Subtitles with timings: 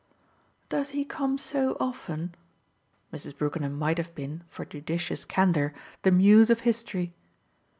[0.67, 2.33] "Does he come so often?"
[3.13, 3.37] Mrs.
[3.37, 7.13] Brookenham might have been, for judicious candour, the Muse of History.